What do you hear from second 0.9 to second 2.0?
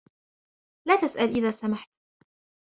تسأل إذا سمحت.